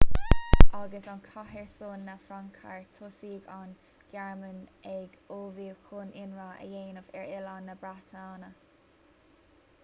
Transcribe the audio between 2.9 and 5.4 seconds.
thosaigh an ghearmáin ag